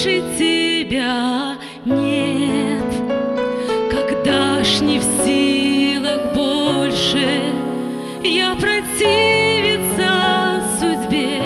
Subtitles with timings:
[0.00, 2.84] лучше тебя нет.
[3.90, 7.52] Когда ж не в силах больше
[8.22, 10.10] я противиться
[10.78, 11.42] судьбе,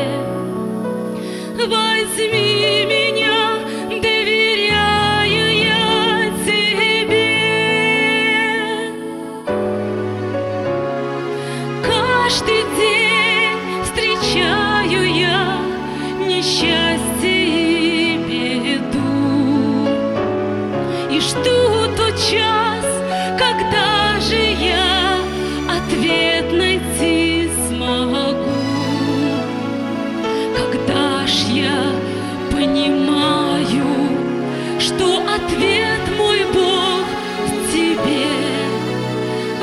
[1.67, 3.59] возьми меня,
[4.01, 7.31] доверяю я тебе.
[11.83, 15.59] Каждый день встречаю я
[16.21, 17.64] несчастье
[26.05, 28.51] ответ найти смогу
[30.57, 31.93] Когда ж я
[32.51, 33.87] понимаю,
[34.79, 37.07] что ответ мой Бог
[37.47, 38.27] в тебе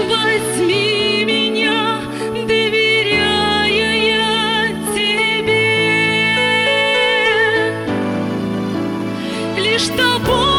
[0.09, 2.01] Возьми меня,
[2.47, 5.67] доверяю я тебе.
[9.57, 10.50] Лишь тобою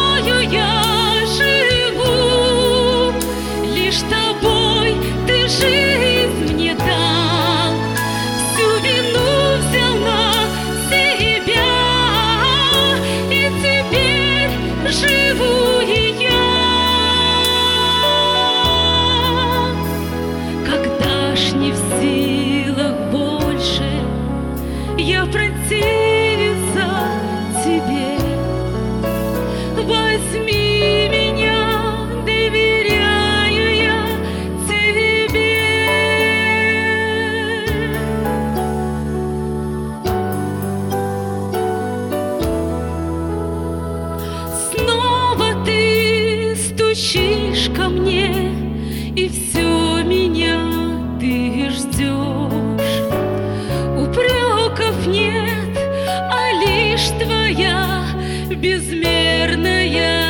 [58.54, 60.21] безмерная